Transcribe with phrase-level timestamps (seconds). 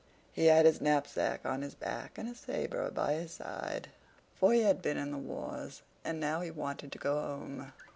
[0.33, 3.89] He had his knapsack on his back and a saber by his side,
[4.33, 7.71] for he had been in the wars, and now he wanted to go home.